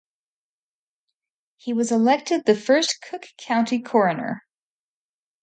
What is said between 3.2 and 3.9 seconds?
County